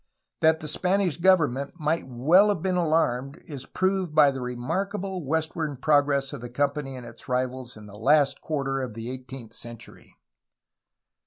That 0.39 0.61
the 0.61 0.67
Spanish 0.67 1.17
government 1.17 1.73
might 1.79 2.07
well 2.07 2.49
have 2.49 2.63
been 2.63 2.75
alarmed 2.75 3.39
is 3.45 3.67
proved 3.67 4.15
by 4.15 4.31
the 4.31 4.41
remarkable 4.41 5.23
westward 5.23 5.79
progress 5.79 6.33
of 6.33 6.41
the 6.41 6.49
company 6.49 6.95
and 6.95 7.05
its 7.05 7.29
rivals 7.29 7.77
in 7.77 7.85
the 7.85 7.93
last 7.93 8.41
quarter 8.41 8.81
of 8.81 8.95
the 8.95 9.11
eighteenth 9.11 9.53
century. 9.53 10.15